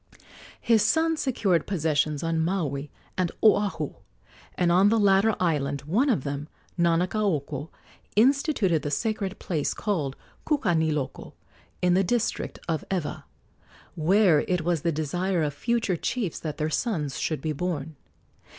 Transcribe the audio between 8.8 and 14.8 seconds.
the sacred place called Kukaniloko, in the district of Ewa, where it